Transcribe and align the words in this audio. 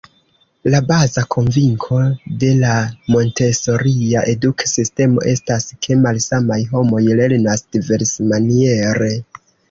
La 0.73 0.77
baza 0.91 1.23
konvinko 1.33 1.97
de 2.43 2.47
la 2.61 2.71
Montesoria 3.15 4.23
eduk-sistemo 4.31 5.25
estas, 5.33 5.67
ke 5.83 5.97
malsamaj 6.07 6.57
homoj 6.71 7.03
lernas 7.21 7.63
diversmaniere. 7.77 9.11